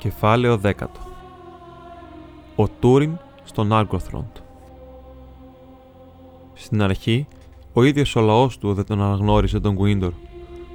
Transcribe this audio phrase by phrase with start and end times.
[0.00, 0.72] Κεφάλαιο 10
[2.56, 4.36] Ο Τούριν στον Άργοθροντ
[6.54, 7.26] Στην αρχή,
[7.72, 10.12] ο ίδιος ο λαός του δεν τον αναγνώρισε τον Γουίντορ,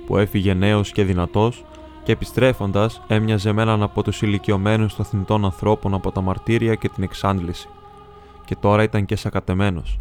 [0.05, 1.65] που έφυγε νέος και δυνατός
[2.03, 6.89] και επιστρέφοντας έμοιαζε με έναν από τους ηλικιωμένους των θνητών ανθρώπων από τα μαρτύρια και
[6.89, 7.69] την εξάντληση,
[8.45, 9.99] και τώρα ήταν και σακατεμένος.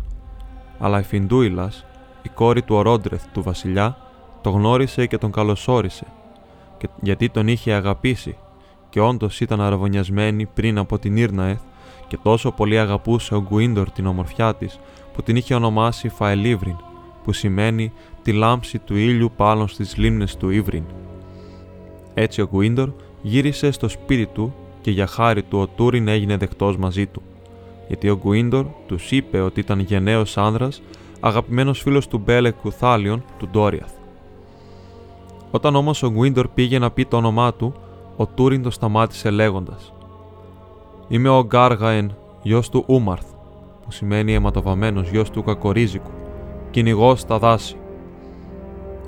[0.78, 1.84] Αλλά η Φιντούιλας,
[2.22, 3.96] η κόρη του Ορόντρεθ του βασιλιά,
[4.40, 6.06] το γνώρισε και τον καλωσόρισε,
[6.78, 8.36] και γιατί τον είχε αγαπήσει
[8.94, 11.60] και όντως ήταν αραβωνιασμένη πριν από την Ήρναεθ
[12.06, 14.80] και τόσο πολύ αγαπούσε ο Γκουίντορ την ομορφιά της
[15.12, 16.76] που την είχε ονομάσει Φαελίβριν,
[17.24, 20.82] που σημαίνει τη λάμψη του ήλιου πάνω στις λίμνες του Ήβριν.
[22.14, 26.76] Έτσι ο Γκουίντορ γύρισε στο σπίτι του και για χάρη του ο Τούριν έγινε δεκτός
[26.76, 27.22] μαζί του,
[27.88, 30.82] γιατί ο Γκουίντορ τους είπε ότι ήταν γενναίος άνδρας,
[31.20, 33.92] αγαπημένος φίλος του Μπέλεκ Κουθάλιον του Ντόριαθ.
[35.50, 37.74] Όταν όμως ο Γκουίντορ πήγε να πει το όνομά του,
[38.16, 39.92] ο Τούριν το σταμάτησε λέγοντας:
[41.08, 43.26] Είμαι ο Γκάργαεν, γιος του Ούμαρθ,
[43.84, 46.10] που σημαίνει αιματοβαμένος γιος του Κακορίζικου,
[46.70, 47.76] κυνηγός στα δάση.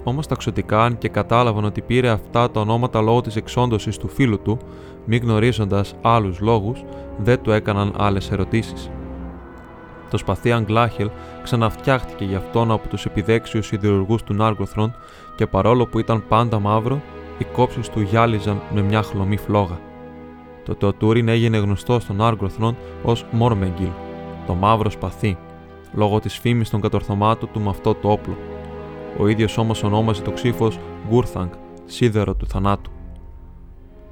[0.05, 4.43] Όμως ταξωτικά, αν και κατάλαβαν ότι πήρε αυτά τα ονόματα λόγω της εξόντωσης του φίλου
[4.43, 4.59] του,
[5.05, 6.85] μη γνωρίζοντας άλλους λόγους,
[7.19, 8.91] δεν του έκαναν άλλες ερωτήσεις.
[10.11, 11.11] Το σπαθί Αγγλάχελ
[11.43, 14.95] ξαναφτιάχτηκε για αυτόν από τους επιδέξιους ιδεουργούς του Νάργκοθρον
[15.37, 17.01] και παρόλο που ήταν πάντα μαύρο,
[17.39, 19.79] οι κόψει του γυάλιζαν με μια χλωμή φλόγα.
[20.65, 23.89] Το Τεοτούριν έγινε γνωστό στον Άργροθρον ως Μόρμεγγιλ,
[24.47, 25.37] το μαύρο σπαθί,
[25.95, 28.37] λόγω της φήμης των κατορθωμάτων του με αυτό το όπλο.
[29.19, 31.49] Ο ίδιος όμως ονόμαζε το ξύφος Γκούρθαγκ,
[31.85, 32.91] σίδερο του θανάτου.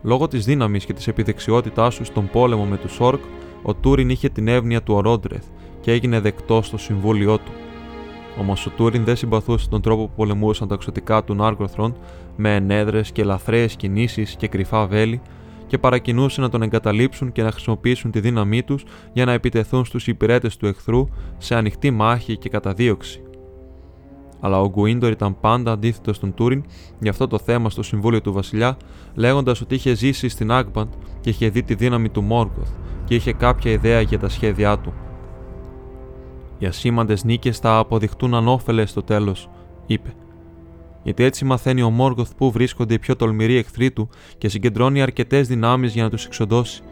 [0.02, 3.20] Λόγω της δύναμης και της επιδεξιότητάς του στον πόλεμο με τους Όρκ,
[3.62, 5.44] ο Τούριν είχε την εύνοια του Ορόντρεθ
[5.80, 7.52] και έγινε δεκτός στο συμβούλιο του.
[8.38, 11.96] Όμω ο Τούριν δεν συμπαθούσε τον τρόπο που πολεμούσαν τα εξωτικά του Νάργκοθρον
[12.36, 15.20] με ενέδρες και λαθρέες κινήσεις και κρυφά βέλη
[15.66, 20.06] και παρακινούσε να τον εγκαταλείψουν και να χρησιμοποιήσουν τη δύναμή τους για να επιτεθούν στους
[20.06, 21.08] υπηρέτες του εχθρού
[21.38, 23.22] σε ανοιχτή μάχη και καταδίωξη.
[24.40, 26.64] Αλλά ο Γκουίντορ ήταν πάντα αντίθετος στον Τούριν
[26.98, 28.76] για αυτό το θέμα στο Συμβούλιο του Βασιλιά,
[29.14, 32.70] λέγοντας ότι είχε ζήσει στην Άγμπαντ και είχε δει τη δύναμη του Μόργκοθ
[33.04, 34.92] και είχε κάποια ιδέα για τα σχέδιά του.
[36.64, 39.48] Οι ασήμαντες νίκες θα αποδειχτούν ανώφελες στο τέλος,
[39.86, 40.14] είπε.
[41.02, 44.08] Γιατί έτσι μαθαίνει ο Μόργοθ που βρίσκονται οι πιο τολμηροί εχθροί του
[44.38, 46.82] και συγκεντρώνει αρκετές δυνάμεις για να τους εξοντώσει.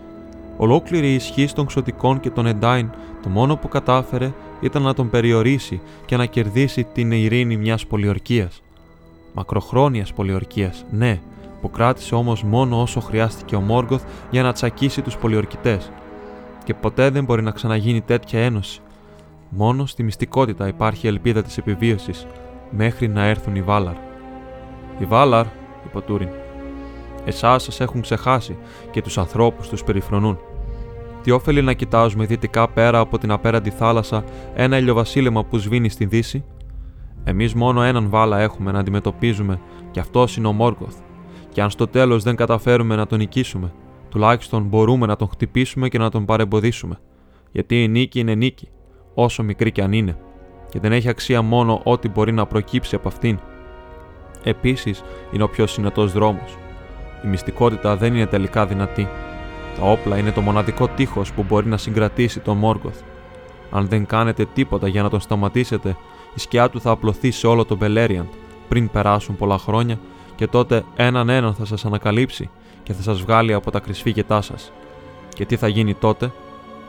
[0.57, 2.91] Ολόκληρη η ισχύ των ξωτικών και των Εντάιν,
[3.23, 8.63] το μόνο που κατάφερε ήταν να τον περιορίσει και να κερδίσει την ειρήνη μιας πολιορκίας.
[9.35, 11.21] Μακροχρόνιας πολιορκίας, ναι,
[11.61, 15.91] που κράτησε όμως μόνο όσο χρειάστηκε ο Μόργοθ για να τσακίσει τους πολιορκητές.
[16.65, 18.81] Και ποτέ δεν μπορεί να ξαναγίνει τέτοια ένωση,
[19.55, 22.27] Μόνο στη μυστικότητα υπάρχει ελπίδα της επιβίωσης
[22.71, 23.95] μέχρι να έρθουν οι Βάλαρ.
[24.99, 25.47] Οι Βάλαρ,
[25.87, 26.29] είπε ο Τούριν,
[27.25, 28.57] εσάς σας έχουν ξεχάσει
[28.91, 30.39] και τους ανθρώπους τους περιφρονούν.
[31.23, 34.25] Τι όφελει να κοιτάζουμε δυτικά πέρα από την απέραντη θάλασσα
[34.55, 36.45] ένα ηλιοβασίλεμα που σβήνει στη δύση;
[37.25, 40.97] Εμείς μόνο έναν Βάλα έχουμε να αντιμετωπίζουμε και αυτός είναι ο Μόργκοθ.
[41.53, 43.73] Και αν στο τέλος δεν καταφέρουμε να τον νικήσουμε,
[44.09, 46.99] τουλάχιστον μπορούμε να τον χτυπήσουμε και να τον παρεμποδίσουμε.
[47.53, 48.69] Γιατί η νίκη είναι νίκη
[49.15, 50.17] όσο μικρή κι αν είναι,
[50.69, 53.39] και δεν έχει αξία μόνο ό,τι μπορεί να προκύψει από αυτήν.
[54.45, 55.03] Επίσης,
[55.33, 56.57] είναι ο πιο συνετός δρόμος.
[57.25, 59.09] Η μυστικότητα δεν είναι τελικά δυνατή.
[59.79, 63.01] Τα όπλα είναι το μοναδικό τείχος που μπορεί να συγκρατήσει τον Μόργκοθ.
[63.71, 65.97] Αν δεν κάνετε τίποτα για να τον σταματήσετε,
[66.35, 68.27] η σκιά του θα απλωθεί σε όλο τον Μπελέριαντ
[68.69, 69.99] πριν περάσουν πολλά χρόνια
[70.35, 72.51] και τότε έναν έναν θα σας ανακαλύψει
[72.83, 74.73] και θα σας βγάλει από τα κρυσφύγετά σας.
[75.29, 76.33] Και τι θα γίνει τότε,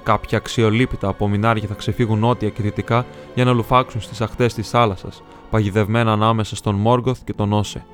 [0.03, 3.05] Κάποια αξιολύπητα απομεινάρια θα ξεφύγουν νότια και δυτικά
[3.35, 7.85] για να λουφάξουν στις αχτές της θάλασσας, παγιδευμένα ανάμεσα στον Μόργκοθ και τον Όσε.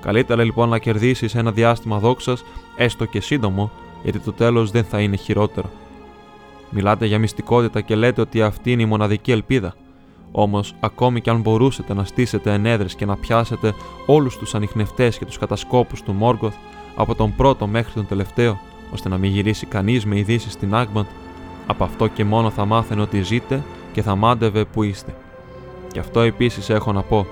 [0.00, 2.44] Καλύτερα λοιπόν να κερδίσεις ένα διάστημα δόξας,
[2.76, 3.70] έστω και σύντομο,
[4.02, 5.70] γιατί το τέλος δεν θα είναι χειρότερο.
[6.70, 9.74] Μιλάτε για μυστικότητα και λέτε ότι αυτή είναι η μοναδική ελπίδα.
[10.32, 13.74] Όμως, ακόμη κι αν μπορούσατε να στήσετε ενέδρε και να πιάσετε
[14.06, 16.54] όλους τους ανιχνευτές και τους κατασκόπους του Μόργκοθ,
[16.96, 18.60] από τον πρώτο μέχρι τον τελευταίο,
[18.92, 21.06] ώστε να μην γυρίσει κανείς με ειδήσεις στην Άγμπαντ,
[21.66, 25.14] από αυτό και μόνο θα μάθαινε ότι ζείτε και θα μάντευε που είστε.
[25.92, 27.26] Και αυτό επίσης έχω να πω.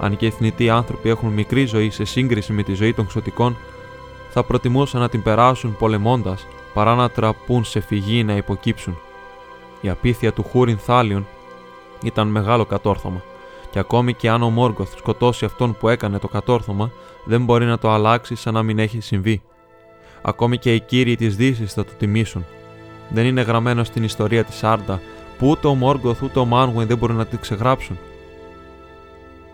[0.00, 3.56] Αν και οι θνητοί άνθρωποι έχουν μικρή ζωή σε σύγκριση με τη ζωή των ξωτικών,
[4.30, 8.96] θα προτιμούσαν να την περάσουν πολεμώντας παρά να τραπούν σε φυγή να υποκύψουν.
[9.80, 11.26] Η απίθεια του Χούριν Θάλιον
[12.02, 13.22] ήταν μεγάλο κατόρθωμα,
[13.70, 16.90] και ακόμη και αν ο Μόργκοθ σκοτώσει αυτόν που έκανε το κατόρθωμα,
[17.24, 19.42] δεν μπορεί να το αλλάξει σαν να μην έχει συμβεί.
[20.22, 22.44] Ακόμη και οι κύριοι της Δύσης θα το τιμήσουν.
[23.08, 25.00] Δεν είναι γραμμένο στην ιστορία της Άρντα
[25.38, 27.98] που ούτε ο Μόργκοθ ούτε ο Μάνγουιν δεν μπορούν να την ξεγράψουν.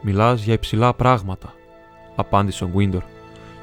[0.00, 1.54] Μιλάς για υψηλά πράγματα,
[2.16, 3.06] απάντησε ο Γκουίντορ, και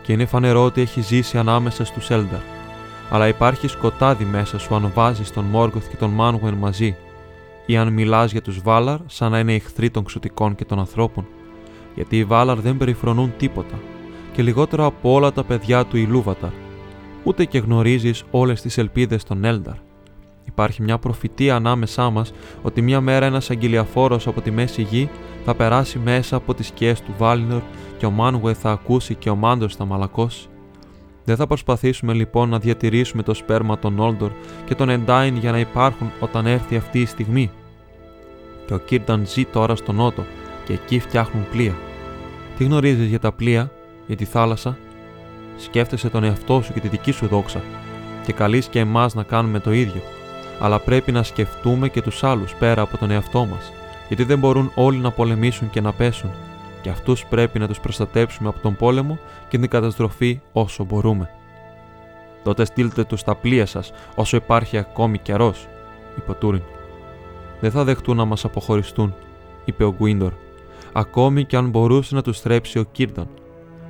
[0.10, 2.40] και είναι φανερό ότι έχει ζήσει ανάμεσα στους Έλνταρ.
[3.10, 6.96] Αλλά υπάρχει σκοτάδι μέσα σου αν βάζεις τον Μόργκοθ και τον Μάνγουεν μαζί,
[7.66, 11.28] ή αν μιλάς για τους Βάλαρ σαν να είναι εχθροί των ξωτικών και των ανθρώπων,
[11.96, 13.80] γιατί οι Βάλαρ δεν περιφρονούν τίποτα,
[14.32, 16.52] και λιγότερο από όλα τα παιδιά του Ιλούβαταρ,
[17.30, 19.74] ούτε και γνωρίζεις όλες τις ελπίδες των Έλνταρ.
[20.46, 25.10] Υπάρχει μια προφητεία ανάμεσά μας ότι μια μέρα ένας αγγελιαφόρος από τη μέση γη
[25.46, 27.62] θα περάσει μέσα από τις σκιές του Βάλινορ
[27.98, 30.48] και ο Μάνουε θα ακούσει και ο Μάντο θα μαλακώσει.
[31.24, 34.32] Δεν θα προσπαθήσουμε λοιπόν να διατηρήσουμε το σπέρμα των Όλντορ
[34.66, 37.52] και των Εντάιν για να υπάρχουν όταν έρθει αυτή η στιγμή.
[38.66, 40.26] Και ο Κίρνταν ζει τώρα στο νότο
[40.66, 41.76] και εκεί φτιάχνουν πλοία.
[42.58, 43.72] Τι γνωρίζεις για τα πλοία,
[44.08, 44.78] για τη θάλασσα,
[45.60, 47.62] σκέφτεσαι τον εαυτό σου και τη δική σου δόξα
[48.26, 50.02] και καλείς και εμάς να κάνουμε το ίδιο.
[50.60, 53.72] Αλλά πρέπει να σκεφτούμε και τους άλλους πέρα από τον εαυτό μας,
[54.08, 56.32] γιατί δεν μπορούν όλοι να πολεμήσουν και να πέσουν
[56.82, 61.30] και αυτούς πρέπει να τους προστατέψουμε από τον πόλεμο και την καταστροφή όσο μπορούμε.
[62.44, 65.68] Τότε στείλτε τους στα πλοία σας όσο υπάρχει ακόμη καιρός,
[66.18, 66.62] είπε ο Τούριν.
[67.60, 69.16] Δεν θα δεχτούν να μας αποχωριστούν,
[69.66, 70.34] είπε ο Γκουίντορ,
[70.94, 73.28] ακόμη και αν μπορούσε να τους θρέψει ο Κίρταν.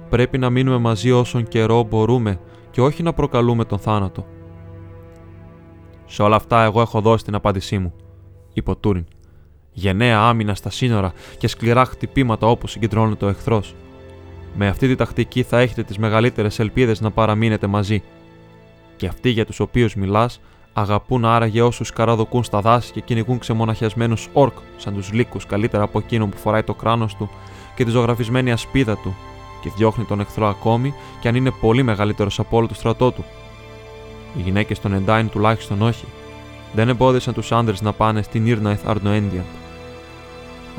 [0.09, 2.39] Πρέπει να μείνουμε μαζί όσον καιρό μπορούμε
[2.71, 4.25] και όχι να προκαλούμε τον θάνατο.
[6.05, 7.93] Σε όλα αυτά εγώ έχω δώσει την απάντησή μου,
[8.53, 9.05] είπε ο Τούριν
[9.79, 13.75] γενναία άμυνα στα σύνορα και σκληρά χτυπήματα όπου συγκεντρώνεται ο εχθρός.
[14.55, 18.03] Με αυτή τη τακτική θα έχετε τις μεγαλύτερες ελπίδες να παραμείνετε μαζί.
[18.95, 20.41] Και αυτοί για τους οποίους μιλάς
[20.73, 25.99] αγαπούν άραγε όσους καραδοκούν στα δάση και κυνηγούν ξεμοναχιασμένους όρκ, σαν τους λύκους καλύτερα από
[25.99, 27.29] εκείνο που φοράει το κράνος του
[27.75, 29.15] και τη ζωγραφισμένη ασπίδα του,
[29.61, 33.25] και διώχνει τον εχθρό ακόμη και αν είναι πολύ μεγαλύτερος από όλο το στρατό του.
[34.37, 36.05] Οι γυναίκες των Εντάιν τουλάχιστον όχι.
[36.73, 39.45] Δεν εμπόδισαν τους άντρες να πάνε στην Ήρναεθ Αρνοέντιαν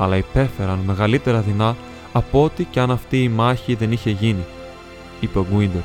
[0.01, 1.75] αλλά υπέφεραν μεγαλύτερα δεινά
[2.13, 4.45] από ό,τι και αν αυτή η μάχη δεν είχε γίνει,
[5.19, 5.81] είπε ο Γκουίντορ.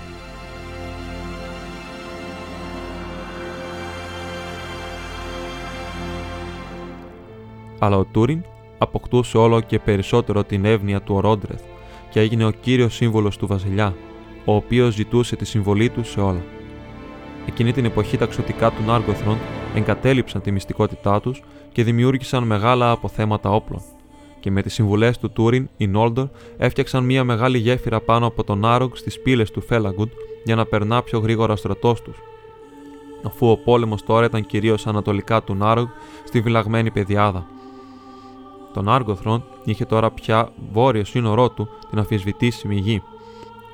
[7.79, 8.43] Αλλά ο Τούριν
[8.79, 11.61] αποκτούσε όλο και περισσότερο την εύνοια του Ορόντρεθ
[12.17, 13.95] και έγινε ο κύριος σύμβολος του βασιλιά,
[14.45, 16.43] ο οποίος ζητούσε τη συμβολή του σε όλα.
[17.47, 19.39] Εκείνη την εποχή τα ξωτικά του Νάργκοθρον
[19.75, 21.43] εγκατέλειψαν τη μυστικότητά τους
[21.73, 23.83] και δημιούργησαν μεγάλα αποθέματα όπλων
[24.41, 28.65] και με τις συμβουλές του Τούριν, οι Νόλντορ έφτιαξαν μια μεγάλη γέφυρα πάνω από τον
[28.65, 30.11] Άρογκ στις πύλες του Φέλαγκουντ
[30.45, 32.17] για να περνά πιο γρήγορα ο στρατός τους.
[33.23, 35.87] Αφού ο πόλεμος τώρα ήταν κυρίως ανατολικά του Νάρογκ
[36.25, 37.47] στη βυλαγμένη πεδιάδα.
[38.77, 43.03] Τον Άργοθρον είχε τώρα πια βόρειο σύνορό του την αφισβητήσιμη γη,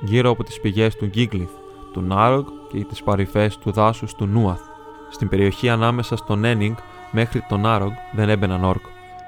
[0.01, 1.49] γύρω από τις πηγές του Γκίγκλιθ,
[1.93, 4.61] του Νάρογκ και τις παρυφές του δάσους του Νούαθ.
[5.09, 6.75] Στην περιοχή ανάμεσα στον Ένιγκ
[7.11, 8.83] μέχρι τον Νάρογκ δεν έμπαιναν Ορκ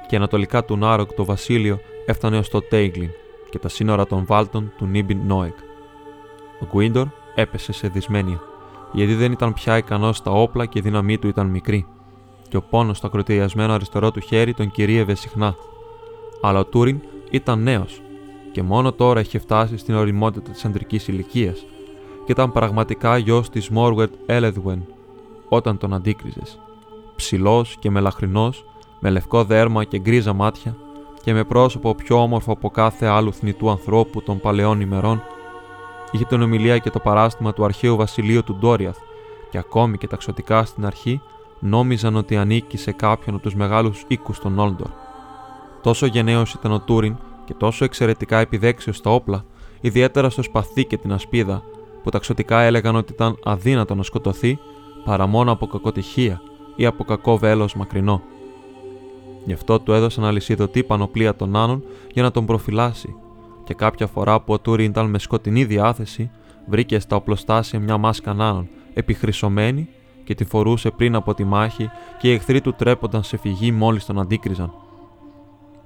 [0.08, 3.10] και ανατολικά του Νάρογκ το βασίλειο έφτανε ως το Τέιγκλιν
[3.50, 5.58] και τα σύνορα των βάλτων του Νίμπιν Νόεκ.
[6.62, 8.42] Ο Γκουίντορ έπεσε σε δυσμένεια,
[8.92, 11.86] γιατί δεν ήταν πια ικανός στα όπλα και η δύναμή του ήταν μικρή,
[12.48, 15.56] και ο πόνος στο ακρωτηριασμένο αριστερό του χέρι τον κυρίευε συχνά.
[16.42, 17.00] Αλλά ο Τούριν
[17.30, 18.02] ήταν νέος,
[18.52, 21.66] και μόνο τώρα είχε φτάσει στην ωριμότητα της αντρικής ηλικίας,
[22.26, 24.86] και ήταν πραγματικά γιος της Μόργουεν Έλεδγουεν
[25.50, 26.60] όταν τον αντίκριζες.
[27.16, 28.66] Ψηλός και μελαχρινός,
[29.00, 30.76] με λευκό δέρμα και γκρίζα μάτια
[31.24, 35.24] και με πρόσωπο πιο όμορφο από κάθε άλλου θνητού ανθρώπου των παλαιών ημερών,
[36.12, 38.98] είχε την ομιλία και το παράστημα του αρχαίου βασιλείου του Ντόριαθ
[39.50, 41.22] και ακόμη και τα ξωτικά στην αρχή
[41.60, 44.88] νόμιζαν ότι ανήκει σε κάποιον από τους μεγάλους οίκους των Όλντορ.
[45.82, 49.46] Τόσο γενναίος ήταν ο Τούριν και τόσο εξαιρετικά επιδέξιος στα όπλα,
[49.82, 51.64] ιδιαίτερα στο σπαθί και την ασπίδα,
[52.04, 54.60] που τα ξωτικά έλεγαν ότι ήταν αδύνατο να σκοτωθεί
[55.06, 56.42] παρά μόνο από κακοτυχία
[56.76, 58.22] ή από κακό βέλος μακρινό.
[59.46, 61.84] Γι' αυτό του έδωσαν αλυσιδωτή πανοπλία των Άνων
[62.14, 63.16] για να τον προφυλάσει,
[63.64, 66.32] και κάποια φορά που ο Τούριν ήταν με σκοτεινή διάθεση,
[66.66, 69.90] βρήκε στα οπλοστάσια μια μάσκα Νάνων, επιχρυσωμένη
[70.26, 71.90] και τη φορούσε πριν από τη μάχη
[72.20, 74.74] και οι εχθροί του τρέπονταν σε φυγή μόλις τον αντίκριζαν.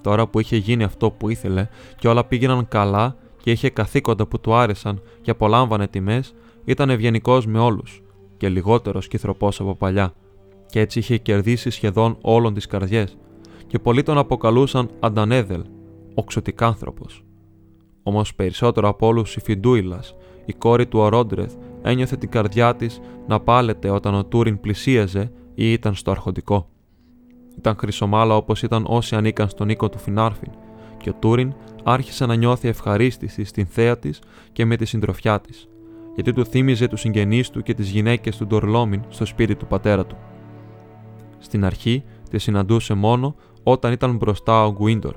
[0.02, 1.68] Τώρα που είχε γίνει αυτό που ήθελε
[1.98, 7.46] και όλα πήγαιναν καλά και είχε καθήκοντα που του άρεσαν και απολάμβανε τιμές, ήταν ευγενικός
[7.46, 8.02] με όλους
[8.38, 10.14] και λιγότερος σκυθροπό από παλιά,
[10.66, 13.18] και έτσι είχε κερδίσει σχεδόν όλων τις καρδιές
[13.68, 15.62] και πολλοί τον αποκαλούσαν Αντανέδελ,
[16.14, 17.06] ο ξωτικάνθρωπο.
[18.04, 20.16] Όμως περισσότερο από όλους η Φιντούιλας,
[20.50, 25.72] η κόρη του Ορόντρεθ, ένιωθε την καρδιά της να πάλεται όταν ο Τούριν πλησίαζε ή
[25.72, 26.70] ήταν στο αρχοντικό.
[27.58, 30.52] Ήταν χρυσομάλα όπως ήταν όσοι ανήκαν στον οίκο του Φινάρφιν,
[30.98, 31.54] και ο Τούριν
[31.84, 35.68] άρχισε να νιώθει ευχαρίστηση στην θέα της και με τη συντροφιά της,
[36.16, 40.06] γιατί του θύμιζε τους συγγενείς του και τις γυναίκες του Ντορλόμιν στο σπίτι του πατέρα
[40.06, 40.18] του.
[41.40, 45.16] Στην αρχή της συναντούσε μόνο όταν ήταν μπροστά ο Γκουίντορ.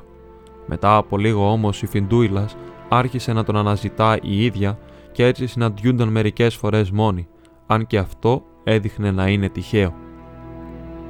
[0.67, 2.57] Μετά από λίγο όμως η Φιντούιλας
[2.89, 4.79] άρχισε να τον αναζητά η ίδια
[5.13, 7.29] και έτσι συναντιούνταν μερικές φορές μόνοι,
[7.67, 9.95] αν και αυτό έδειχνε να είναι τυχαίο.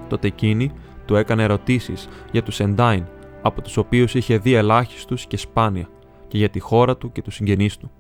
[0.08, 0.70] Τότε εκείνη
[1.06, 3.04] του έκανε ερωτήσεις για τους Εντάιν,
[3.42, 5.88] από τους οποίους είχε δει ελάχιστους και σπάνια,
[6.28, 7.90] και για τη χώρα του και τους συγγενείς του.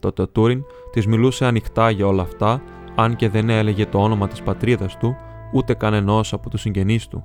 [0.00, 2.62] Τότε ο Τούριν της μιλούσε ανοιχτά για όλα αυτά,
[2.94, 5.16] αν και δεν έλεγε το όνομα της πατρίδας του,
[5.52, 7.24] ούτε κανενός από τους συγγενείς του,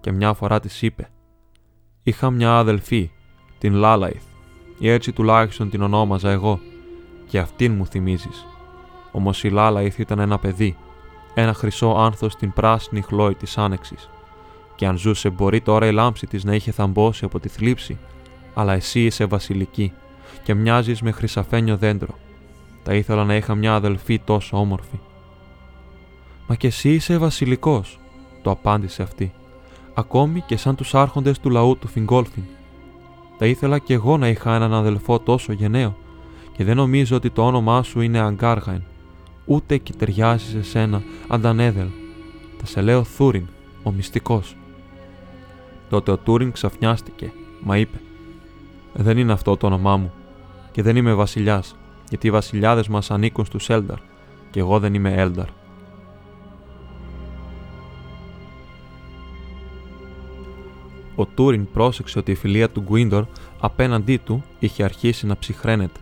[0.00, 1.08] και μια φορά της είπε:
[2.02, 3.10] Είχα μια αδελφή,
[3.58, 4.24] την Λάλαϊθ,
[4.78, 6.60] ή έτσι τουλάχιστον την ονόμαζα εγώ,
[7.36, 8.46] και αυτήν μου θυμίζεις.
[9.12, 10.76] Όμως η Λάλαϊθ ήταν ένα παιδί,
[11.34, 14.10] ένα χρυσό άνθος στην πράσινη χλόη της άνεξης.
[14.74, 17.98] Και αν ζούσε, μπορεί τώρα η λάμψη της να είχε θαμπώσει από τη θλίψη,
[18.54, 19.92] αλλά εσύ είσαι βασιλική
[20.42, 22.14] και μοιάζεις με χρυσαφένιο δέντρο.
[22.82, 24.98] Θα ήθελα να είχα μια αδελφή τόσο όμορφη.
[26.46, 27.98] Μα και εσύ είσαι βασιλικός,
[28.42, 29.32] το απάντησε αυτή,
[29.94, 32.42] ακόμη και σαν τους άρχοντες του λαού του Φιγκόλφιν.
[33.38, 35.96] Θα ήθελα κι εγώ να είχα έναν αδελφό τόσο γενναίο,
[36.56, 38.82] και δεν νομίζω ότι το όνομά σου είναι Αγκάργαϊν,
[39.44, 41.86] ούτε εκεί ταιριάζει σε σένα, Αντανέδελ.
[42.58, 43.46] Θα σε λέω Θούριν,
[43.82, 44.56] ο μυστικός.
[45.88, 47.32] Τότε ο Τούριν ξαφνιάστηκε,
[47.62, 48.00] μα είπε:
[48.92, 50.12] Δεν είναι αυτό το όνομά μου,
[50.72, 51.76] και δεν είμαι βασιλιάς,
[52.08, 53.98] γιατί οι βασιλιάδες μας ανήκουν στους Έλνταρ,
[54.50, 55.46] και εγώ δεν είμαι Έλνταρ.
[61.14, 63.24] Ο Τούριν πρόσεξε ότι η φιλία του Γκουίντορ
[63.60, 66.00] απέναντί του είχε αρχίσει να ψυχραίνεται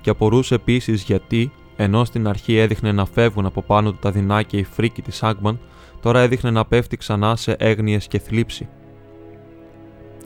[0.00, 4.42] και απορούσε επίσης γιατί, ενώ στην αρχή έδειχνε να φεύγουν από πάνω του τα δεινά
[4.42, 5.60] και η φρίκη της Άγμαν,
[6.00, 8.68] τώρα έδειχνε να πέφτει ξανά σε έγνοιες και θλίψη.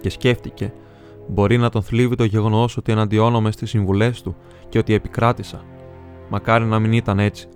[0.00, 0.72] Και σκέφτηκε,
[1.28, 4.36] μπορεί να τον θλίβει το γεγονός ότι εναντιώνομαι στις συμβουλές του
[4.68, 5.64] και ότι επικράτησα.
[6.28, 7.48] Μακάρι να μην ήταν έτσι.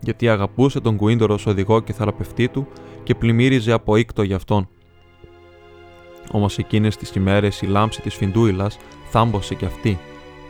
[0.00, 2.66] Γιατί αγαπούσε τον Γκουίντορ ως οδηγό και θεραπευτή του
[3.02, 4.68] και πλημμύριζε από ήκτο για αυτόν.
[6.30, 8.76] Όμως εκείνες τις ημέρες η λάμψη της Φιντούιλας
[9.10, 9.98] θάμπωσε κι αυτή.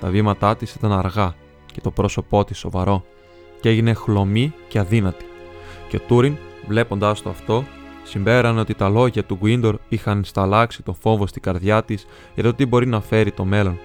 [0.02, 1.34] Τα βήματά της ήταν αργά
[1.72, 3.04] και το πρόσωπό της σοβαρό,
[3.60, 5.24] και έγινε χλωμή και αδύνατη.
[5.88, 6.36] Και ο Τούριν,
[6.68, 7.64] βλέποντάς το αυτό,
[8.04, 12.54] συμπέρανε ότι τα λόγια του Γκουίντορ είχαν σταλάξει το φόβο στην καρδιά της για το
[12.54, 13.78] τι μπορεί να φέρει το μέλλον.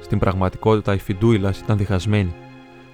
[0.00, 2.34] Στην πραγματικότητα η Φιντούιλας ήταν διχασμένη,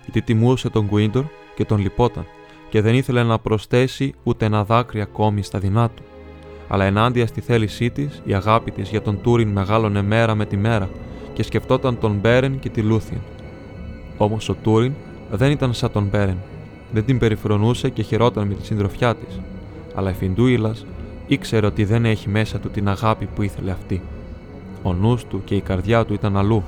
[0.03, 2.27] γιατί τιμούσε τον Γκουίντορ και τον λυπόταν,
[2.69, 6.03] και δεν ήθελε να προσθέσει ούτε ένα δάκρυ ακόμη στα δεινά του
[6.73, 10.57] αλλά ενάντια στη θέλησή της, η αγάπη της για τον Τούριν μεγάλωνε μέρα με τη
[10.57, 10.91] μέρα
[11.33, 13.21] και σκεφτόταν τον Μπέρεν και τη Λούθιεν.
[14.17, 14.93] Όμως ο Τούριν
[15.31, 16.37] δεν ήταν σαν τον Μπέρεν,
[16.93, 19.41] δεν την περιφρονούσε και χαιρόταν με τη συντροφιά της,
[19.95, 20.87] αλλά η Φιντούιλας
[21.27, 24.03] ήξερε ότι δεν έχει μέσα του την αγάπη που ήθελε αυτή.
[24.83, 26.63] Ο νους του και η καρδιά του ήταν αλλού,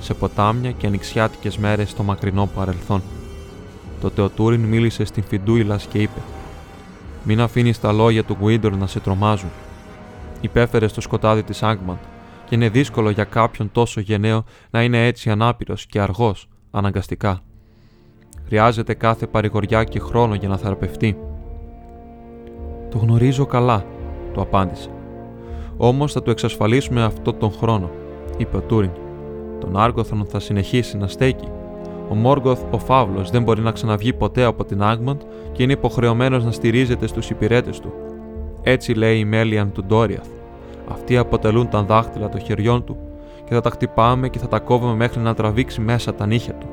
[0.00, 3.02] σε ποτάμια και ανοιξιάτικες μέρες στο μακρινό παρελθόν.
[4.00, 6.20] Τότε ο Τούριν μίλησε στην Φιντούιλας και είπε:
[7.24, 9.50] μην αφήνεις τα λόγια του Γκουίντορ να σε τρομάζουν.
[10.40, 11.98] Υπέφερε στο σκοτάδι της Άγκμαντ
[12.44, 17.40] και είναι δύσκολο για κάποιον τόσο γενναίο να είναι έτσι ανάπηρος και αργός, αναγκαστικά.
[18.46, 21.18] Χρειάζεται κάθε παρηγοριά και χρόνο για να θεραπευτεί.
[22.90, 23.84] Το γνωρίζω καλά,
[24.32, 24.90] του απάντησε.
[25.76, 27.90] Όμως θα του εξασφαλίσουμε αυτό τον χρόνο,
[28.36, 28.90] είπε ο Τούριν.
[29.60, 31.48] Τον Άργοθον θα συνεχίσει να στέκει
[32.08, 35.20] ο Μόργκοθ, ο Φαύλος, δεν μπορεί να ξαναβγεί ποτέ από την Άγμαντ
[35.52, 37.92] και είναι υποχρεωμένος να στηρίζεται στους υπηρέτες του.
[38.62, 40.26] Έτσι λέει η Μέλιαν του Ντόριαθ.
[40.88, 42.96] Αυτοί αποτελούν τα δάχτυλα των χεριών του
[43.44, 46.66] και θα τα χτυπάμε και θα τα κόβουμε μέχρι να τραβήξει μέσα τα νύχια του.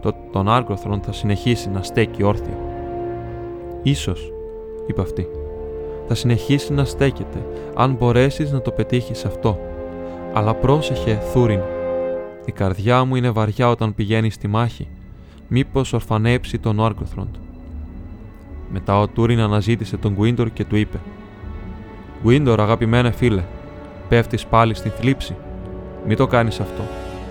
[0.00, 2.58] Το, τον Άργοθρον θα συνεχίσει να στέκει όρθιο.
[3.82, 4.32] Ίσως,
[4.86, 5.26] είπε αυτή,
[6.08, 9.58] θα συνεχίσει να στέκεται αν μπορέσεις να το πετύχεις αυτό.
[10.32, 11.60] Αλλά πρόσεχε, Θούριν,
[12.44, 14.88] η καρδιά μου είναι βαριά όταν πηγαίνεις στη μάχη.
[15.48, 17.34] Μήπως ορφανέψει τον Όαρκοθροντ.
[18.72, 20.98] Μετά ο Τούριν αναζήτησε τον Γκουίντορ και του είπε:
[22.22, 23.42] Γκουίντορ, αγαπημένε φίλε,
[24.08, 25.36] πέφτεις πάλι στη θλίψη.
[26.06, 26.82] Μην το κάνεις αυτό,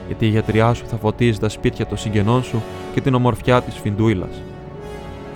[0.07, 2.61] γιατί η γιατριά σου θα φωτίζει τα σπίτια των συγγενών σου
[2.93, 4.41] και την ομορφιά της Φιντούιλας.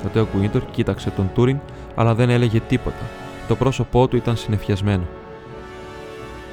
[0.03, 1.59] Τότε ο Γκουίντορ κοίταξε τον Τούριν,
[1.95, 3.01] αλλά δεν έλεγε τίποτα.
[3.47, 5.03] Το πρόσωπό του ήταν συνεφιασμένο.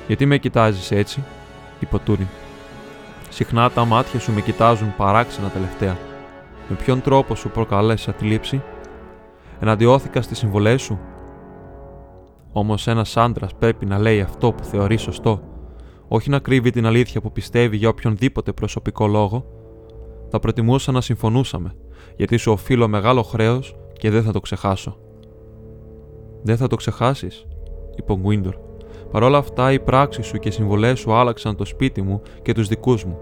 [0.06, 1.22] Γιατί με κοιτάζεις έτσι,
[1.80, 2.26] είπε ο Τούριν.
[3.28, 5.96] Συχνά τα μάτια σου με κοιτάζουν παράξενα τελευταία.
[6.68, 8.62] Με ποιον τρόπο σου προκαλέσει θλίψη,
[9.60, 10.98] εναντιώθηκα στις συμβολές σου;
[12.52, 15.40] Όμως ένας άντρας πρέπει να λέει αυτό που θεωρεί σωστό,
[16.08, 19.44] όχι να κρύβει την αλήθεια που πιστεύει για οποιονδήποτε προσωπικό λόγο.
[20.28, 21.74] Θα προτιμούσα να συμφωνούσαμε,
[22.16, 24.96] γιατί σου οφείλω μεγάλο χρέος και δεν θα το ξεχάσω.
[26.42, 27.46] Δεν θα το ξεχάσεις,
[27.96, 28.56] είπε ο Γκουίντορ.
[29.10, 32.52] Παρ' όλα αυτά, οι πράξεις σου και οι συμβολές σου άλλαξαν το σπίτι μου και
[32.52, 33.18] τους δικούς μου.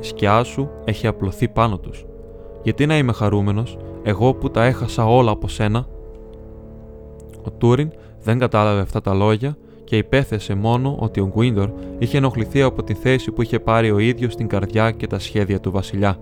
[0.00, 2.04] Η σκιά σου έχει απλωθεί πάνω τους.
[2.62, 5.86] Γιατί να είμαι χαρούμενος, εγώ που τα έχασα όλα από σένα;
[7.44, 7.90] Ο Τούριν
[8.22, 12.94] δεν κατάλαβε αυτά τα λόγια και υπέθεσε μόνο ότι ο Γκουίντορ είχε ενοχληθεί από τη
[12.94, 16.18] θέση που είχε πάρει ο ίδιος στην καρδιά και τα σχέδια του βασιλιά.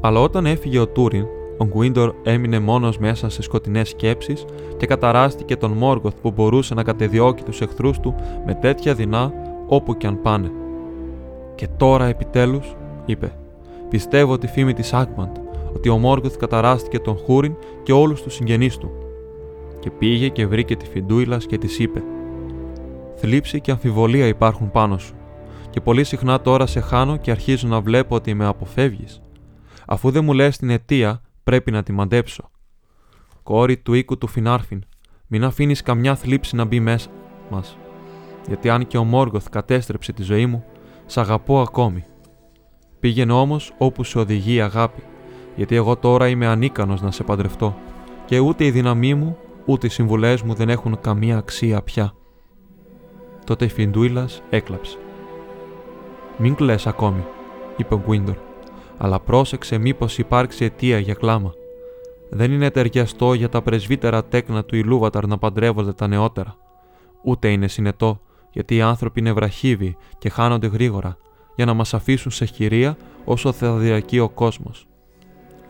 [0.00, 1.26] Αλλά όταν έφυγε ο Τούριν,
[1.58, 4.44] ο Γκουίντορ έμεινε μόνος μέσα σε σκοτεινές σκέψεις
[4.76, 8.14] και καταράστηκε τον Μόργοθ που μπορούσε να κατεδιώκει τους εχθρούς του
[8.46, 9.32] με τέτοια δεινά
[9.66, 10.50] όπου κι αν πάνε.
[11.54, 12.76] «Και τώρα επιτέλους»,
[13.06, 13.32] είπε,
[13.88, 15.36] «πιστεύω τη φήμη της Άγμαντ,
[15.74, 18.90] ότι ο Μόργοθ καταράστηκε τον Χούριν και όλους τους συγγενείς του».
[19.80, 22.02] Και πήγε και βρήκε τη Φιντούιλας και της είπε
[23.16, 25.14] «Θλίψη και αμφιβολία υπάρχουν πάνω σου
[25.70, 29.20] και πολύ συχνά τώρα σε χάνω και αρχίζω να βλέπω ότι με αποφεύγεις.
[29.86, 32.50] Αφού δεν μου λες την αιτία, πρέπει να τη μαντέψω.
[33.42, 34.84] Κόρη του οίκου του Φινάρφιν,
[35.26, 37.10] μην αφήνεις καμιά θλίψη να μπει μέσα
[37.50, 37.78] μας.
[38.46, 40.64] Γιατί αν και ο Μόργοθ κατέστρεψε τη ζωή μου,
[41.06, 42.04] σ' αγαπώ ακόμη.
[43.00, 45.02] Πήγαινε όμως όπου σε οδηγεί η αγάπη,
[45.58, 47.76] γιατί εγώ τώρα είμαι ανίκανος να σε παντρευτώ,
[48.24, 49.36] και ούτε η δύναμή μου,
[49.66, 52.12] ούτε οι συμβουλές μου δεν έχουν καμία αξία πια.
[53.44, 54.98] Τότε η Φιντούιλας έκλαψε.
[56.36, 57.24] Μην κλαις ακόμη,
[57.76, 58.36] είπε ο Γκουίντορ
[58.98, 61.52] αλλά πρόσεξε μήπως υπάρξει αιτία για κλάμα.
[62.30, 66.56] Δεν είναι ταιριαστό για τα πρεσβύτερα τέκνα του Ιλούβαταρ να παντρεύονται τα νεότερα.
[67.22, 71.16] Ούτε είναι συνετό, γιατί οι άνθρωποι είναι βραχύβοι και χάνονται γρήγορα,
[71.56, 74.86] για να μας αφήσουν σε χειρία όσο θα διαρκεί ο κόσμος.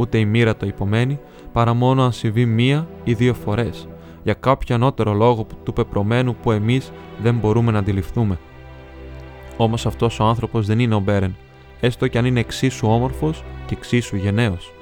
[0.01, 1.19] Ούτε η μοίρα το υπομένει,
[1.53, 3.89] παρά μόνο αν συμβεί μία ή δύο φορές,
[4.23, 8.39] για κάποιο ανώτερο λόγο του πεπρωμένου που εμείς δεν μπορούμε να αντιληφθούμε.
[9.57, 11.37] Όμως αυτός ο άνθρωπος δεν είναι ο Μπέρεν,
[11.81, 14.73] έστω κι αν είναι εξίσου όμορφος και εξίσου γενναίος.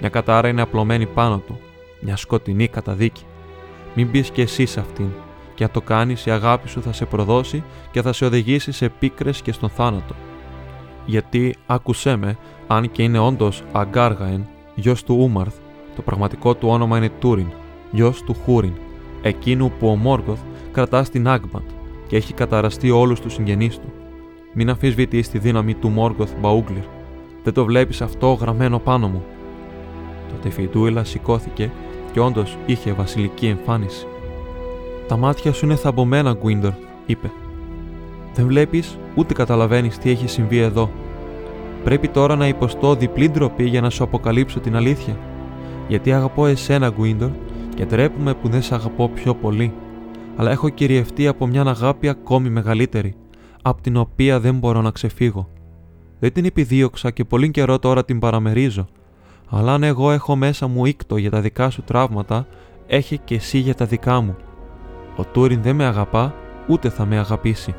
[0.00, 1.58] Μια κατάρα είναι απλωμένη πάνω του,
[2.00, 3.22] μια σκοτεινή καταδίκη.
[3.94, 5.08] Μην μπει κι εσύ σε αυτήν,
[5.54, 8.88] και αν το κάνεις, η αγάπη σου θα σε προδώσει και θα σε οδηγήσει σε
[8.88, 10.14] πίκρες και στον θάνατο.
[11.06, 12.36] Γιατί, άκουσέ με,
[12.66, 15.54] αν και είναι όντως Αγκάργαεν, γιος του Ούμαρθ,
[15.96, 17.46] το πραγματικό του όνομα είναι Τούριν,
[17.90, 18.72] γιος του Χούριν,
[19.22, 20.40] εκείνου που ο Μόργοθ
[20.72, 21.68] κρατά στην Άγμπαντ
[22.06, 23.92] και έχει καταραστεί όλους τους συγγενείς του.
[24.52, 26.84] Μην αφισβητεί τη δύναμη του Μόργοθ Μπαούγκλιρ.
[27.42, 29.24] Δεν το βλέπεις αυτό γραμμένο πάνω μου.
[30.30, 31.70] Τότε η Φιντούιλα σηκώθηκε
[32.12, 34.06] και όντως είχε βασιλική εμφάνιση.
[35.08, 36.72] Τα μάτια σου είναι θαμπομένα, Γκουίντορ,
[37.06, 37.30] είπε.
[38.36, 40.90] Δεν βλέπεις ούτε καταλαβαίνεις τι έχει συμβεί εδώ.
[41.84, 45.16] Πρέπει τώρα να υποστώ διπλή ντροπή για να σου αποκαλύψω την αλήθεια.
[45.88, 47.30] Γιατί αγαπώ εσένα, Γκουίντορ,
[47.74, 49.72] και τρέπουμε που δεν σε αγαπώ πιο πολύ.
[50.36, 53.14] Αλλά έχω κυριευτεί από μια αγάπη ακόμη μεγαλύτερη
[53.62, 55.48] από την οποία δεν μπορώ να ξεφύγω.
[56.18, 58.86] Δεν την επιδίωξα και πολύ καιρό τώρα την παραμερίζω.
[59.50, 62.46] Αλλά αν εγώ έχω μέσα μου ήκτο για τα δικά σου τραύματα,
[62.86, 64.36] έχει και εσύ για τα δικά μου.
[65.16, 66.34] Ο Τούριν δεν με αγαπά,
[66.68, 67.74] ούτε θα με αγαπήσει.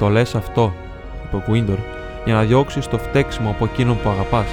[0.00, 0.72] Το λες αυτό,
[1.24, 1.78] είπε ο Γκουίντορ,
[2.24, 4.46] για να διώξεις το φταίξιμο από εκείνον που αγαπάς.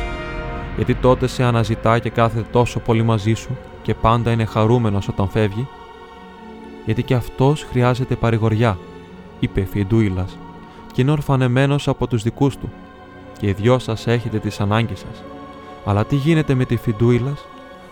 [0.75, 5.29] Γιατί τότε σε αναζητά και κάθεται τόσο πολύ μαζί σου και πάντα είναι χαρούμενος όταν
[5.29, 5.67] φεύγει.
[6.85, 8.77] Γιατί και αυτός χρειάζεται παρηγοριά
[9.39, 10.37] είπε Φιντούιλας,
[10.93, 12.69] και είναι ορφανεμένος από τους δικούς του,
[13.39, 15.23] και οι δυο σας έχετε τις ανάγκες σας.
[15.85, 17.45] Αλλά τι γίνεται με τη Φιντούιλας,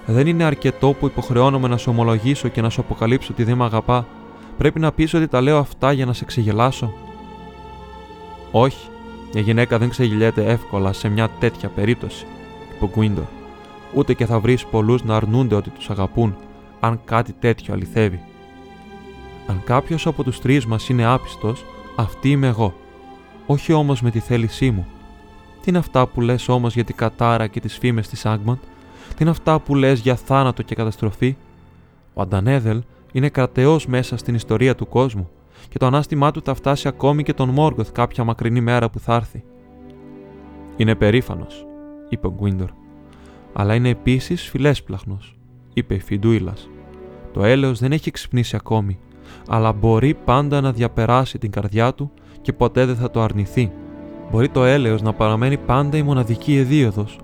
[0.06, 3.64] δεν είναι αρκετό που υποχρεώνομαι να σου ομολογήσω και να σου αποκαλύψω ότι δεν με
[3.64, 4.06] αγαπά.
[4.58, 6.94] Πρέπει να πεις ότι τα λέω αυτά για να σε ξεγελάσω.
[8.58, 8.88] Όχι,
[9.34, 12.26] μια γυναίκα δεν ξεγελιέται εύκολα σε μια τέτοια περίπτωση,
[12.76, 13.24] είπε ο Γκουίντορ.
[13.94, 16.36] Ούτε και θα βρεις πολλούς να αρνούνται ότι τους αγαπούν,
[16.80, 18.20] αν κάτι τέτοιο αληθεύει.
[19.48, 21.66] Αν κάποιος από τους τρεις μας είναι άπιστος,
[21.96, 22.74] αυτή είμαι εγώ.
[23.46, 24.88] Όχι όμως με τη θέλησή μου.
[25.62, 28.58] Τι είναι αυτά που λες όμως για την κατάρα και τις φήμες της Άγμαντ,
[29.08, 31.36] τι είναι αυτά που λες για θάνατο και καταστροφή;
[32.14, 35.30] Ο Αντανέδελ είναι κρατεός μέσα στην ιστορία του κόσμου
[35.70, 39.16] και το ανάστημά του θα φτάσει ακόμη και τον Μόργοθ κάποια μακρινή μέρα που θα
[39.16, 39.44] έρθει.
[40.78, 41.66] Είναι περήφανος,
[42.10, 42.70] είπε ο Γκουίντορ.
[43.54, 45.38] Αλλά είναι επίσης φιλέσπλαχνος,
[45.74, 46.70] είπε η Φιντούιλας.
[47.34, 49.00] Το έλεος δεν έχει ξυπνήσει ακόμη
[49.48, 53.72] αλλά μπορεί πάντα να διαπεράσει την καρδιά του και ποτέ δεν θα το αρνηθεί.
[54.32, 57.20] Μπορεί το έλεος να παραμένει πάντα η μοναδική εδίωδος,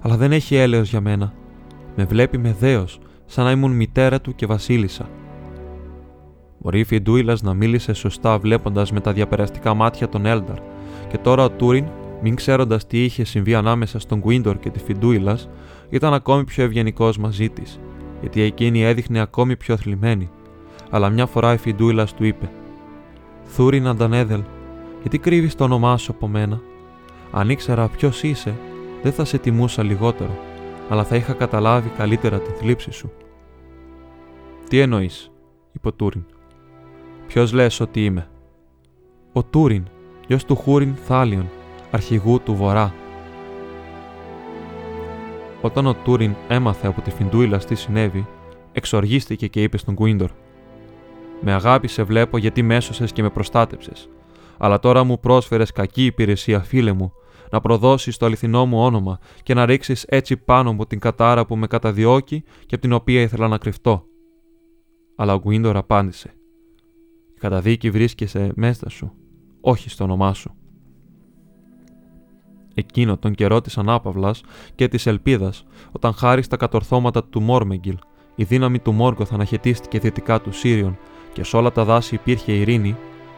[0.00, 1.32] αλλά δεν έχει έλεος για μένα.
[1.96, 5.08] Με βλέπει με δέος, σαν να ήμουν μητέρα του και βασίλισσα.
[6.62, 10.58] Μπορεί η Φιντούιλα να μίλησε σωστά βλέποντας με τα διαπεραστικά μάτια τον Έλνταρ,
[11.08, 11.86] και τώρα ο Τούριν,
[12.22, 15.48] μην ξέροντας τι είχε συμβεί ανάμεσα στον Γκουίντορ και τη Φιντούιλας,
[15.88, 17.80] ήταν ακόμη πιο ευγενικός μαζί της,
[18.20, 20.30] γιατί εκείνη έδειχνε ακόμη πιο θλιμμένη
[20.90, 22.50] αλλά μια φορά η Φιντούιλας του είπε:
[23.44, 24.42] Θούριν Αντανέδελ,
[25.00, 26.60] γιατί κρύβεις το όνομά σου από μένα;
[27.30, 28.54] Αν ήξερα ποιος είσαι,
[29.02, 30.38] δεν θα σε τιμούσα λιγότερο,
[30.88, 33.12] αλλά θα είχα καταλάβει καλύτερα τη θλίψη σου.
[34.68, 35.30] Τι εννοείς,
[35.72, 36.24] είπε ο Τούριν.
[37.30, 38.28] Ποιος λες ότι είμαι;
[39.32, 39.84] Ο Τούριν,
[40.26, 41.48] γιος του Χούριν Θάλιον,
[41.90, 42.94] αρχηγού του Βορρά.
[45.60, 48.26] Όταν ο Τούριν έμαθε από τη Φιντούιλα τι συνέβη,
[48.72, 50.30] εξοργίστηκε και είπε στον Κουίντορ:
[51.40, 54.08] Με αγάπη σε βλέπω γιατί μέσωσε και με προστάτεψες.
[54.58, 57.12] Αλλά τώρα μου πρόσφερες κακή υπηρεσία, φίλε μου,
[57.50, 61.56] να προδώσεις το αληθινό μου όνομα και να ρίξεις έτσι πάνω μου την κατάρα που
[61.56, 64.04] με καταδιώκει και από την οποία ήθελα να κρυφτώ.
[65.16, 66.34] Αλλά ο Γκουίντορ απάντησε:
[67.40, 69.12] Η καταδίκη βρίσκεσαι μέσα σου,
[69.60, 70.54] όχι στο όνομά σου.
[72.74, 74.42] Εκείνο τον καιρό της ανάπαυλας
[74.74, 77.98] και της ελπίδας, όταν χάρη στα κατορθώματα του Μόρμεγγιλ,
[78.34, 80.98] η δύναμη του Μόργκοθ αναχαιτίστηκε δυτικά του Σύριον
[81.32, 82.96] και σε όλα τα δάση υπήρχε ειρήνη,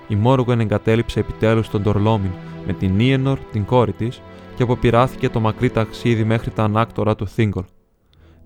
[0.08, 2.30] η Μόργον εγκατέλειψε επιτέλους τον Τορλόμιν
[2.66, 4.22] με την Νίενορ, την κόρη της,
[4.56, 7.64] και αποπειράθηκε το μακρύ ταξίδι μέχρι τα ανάκτορα του Θίγκολ.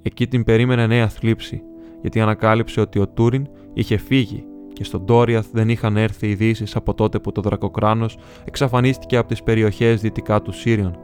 [0.03, 1.63] Εκεί την περίμενε νέα θλίψη,
[2.01, 4.45] γιατί ανακάλυψε ότι ο Τούριν είχε φύγει
[4.77, 9.43] και στον Τόριαθ δεν είχαν έρθει ειδήσει από τότε που το Δρακοκράνος εξαφανίστηκε από τις
[9.43, 10.99] περιοχές δυτικά του Σύριον.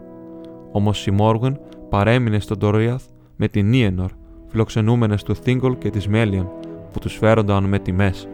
[0.72, 3.02] Όμως η Μόργον παρέμεινε στον Τόριαθ
[3.36, 4.10] με την Νίενορ,
[4.46, 6.50] φιλοξενούμενες του Θίγκολ και της Μέλιαν,
[6.92, 8.28] που τους φέρονταν με τιμές.